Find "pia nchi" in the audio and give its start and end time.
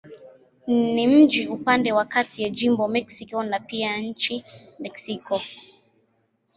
3.59-4.43